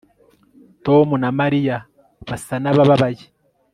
tom 0.85 1.07
na 1.21 1.29
mariya 1.39 1.77
basa 2.27 2.55
nabababaye 2.63 3.23